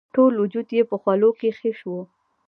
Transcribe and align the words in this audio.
ټول 0.15 0.33
وجود 0.43 0.67
یې 0.77 0.83
په 0.89 0.95
خولو 1.01 1.29
کې 1.39 1.49
خیشت 1.59 1.83
وو. 1.89 2.01